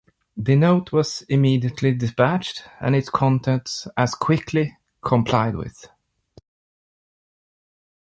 The 0.35 0.55
note 0.55 0.91
was 0.91 1.21
immediately 1.29 1.93
dispatched, 1.93 2.63
and 2.79 2.95
its 2.95 3.07
contents 3.07 3.87
as 3.95 4.15
quickly 4.15 4.75
complied 5.03 5.53
with. 5.55 5.85